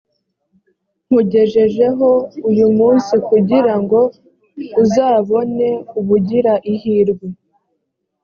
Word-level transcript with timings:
nkugejejeho 1.07 2.09
uyu 2.49 2.67
munsi 2.77 3.13
kugira 3.29 3.73
ngo 3.81 3.99
uzabone 4.81 5.69
ubugira 5.99 6.53
ihirwe, 6.73 7.25